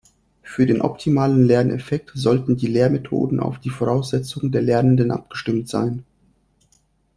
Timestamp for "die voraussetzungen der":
3.59-4.63